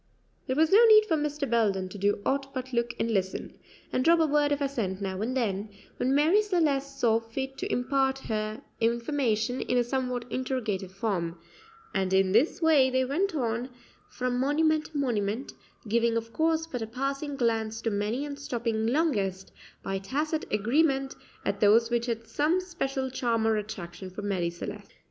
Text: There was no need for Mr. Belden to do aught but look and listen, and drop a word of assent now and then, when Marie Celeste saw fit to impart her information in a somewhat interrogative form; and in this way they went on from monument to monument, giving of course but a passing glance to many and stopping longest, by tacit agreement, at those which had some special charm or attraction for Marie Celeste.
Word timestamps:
There 0.47 0.55
was 0.55 0.71
no 0.71 0.83
need 0.87 1.05
for 1.05 1.15
Mr. 1.15 1.47
Belden 1.47 1.87
to 1.89 1.97
do 1.99 2.23
aught 2.25 2.55
but 2.55 2.73
look 2.73 2.95
and 2.99 3.11
listen, 3.11 3.53
and 3.93 4.03
drop 4.03 4.17
a 4.19 4.25
word 4.25 4.51
of 4.51 4.59
assent 4.59 4.99
now 4.99 5.21
and 5.21 5.37
then, 5.37 5.69
when 5.97 6.15
Marie 6.15 6.41
Celeste 6.41 6.99
saw 6.99 7.19
fit 7.19 7.55
to 7.59 7.71
impart 7.71 8.17
her 8.17 8.63
information 8.79 9.61
in 9.61 9.77
a 9.77 9.83
somewhat 9.83 10.25
interrogative 10.31 10.91
form; 10.91 11.37
and 11.93 12.13
in 12.13 12.31
this 12.31 12.63
way 12.63 12.89
they 12.89 13.05
went 13.05 13.35
on 13.35 13.69
from 14.09 14.39
monument 14.39 14.85
to 14.85 14.97
monument, 14.97 15.53
giving 15.87 16.17
of 16.17 16.33
course 16.33 16.65
but 16.65 16.81
a 16.81 16.87
passing 16.87 17.35
glance 17.35 17.79
to 17.83 17.91
many 17.91 18.25
and 18.25 18.39
stopping 18.39 18.87
longest, 18.87 19.51
by 19.83 19.99
tacit 19.99 20.51
agreement, 20.51 21.13
at 21.45 21.59
those 21.59 21.91
which 21.91 22.07
had 22.07 22.25
some 22.25 22.59
special 22.59 23.11
charm 23.11 23.45
or 23.45 23.55
attraction 23.55 24.09
for 24.09 24.23
Marie 24.23 24.49
Celeste. 24.49 24.95